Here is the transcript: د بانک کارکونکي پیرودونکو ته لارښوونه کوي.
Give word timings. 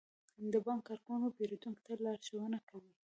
د 0.51 0.53
بانک 0.65 0.81
کارکونکي 0.89 1.29
پیرودونکو 1.37 1.81
ته 1.87 1.93
لارښوونه 2.05 2.59
کوي. 2.69 2.93